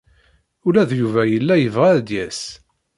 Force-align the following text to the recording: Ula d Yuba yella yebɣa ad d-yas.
Ula 0.67 0.83
d 0.89 0.91
Yuba 0.99 1.21
yella 1.33 1.55
yebɣa 1.57 1.87
ad 1.97 2.01
d-yas. 2.07 2.41